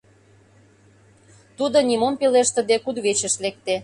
[1.57, 3.75] Тудо, нимом пелештыде, кудывечыш лекте.